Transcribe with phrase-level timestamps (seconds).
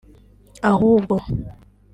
[0.71, 1.15] ahubwo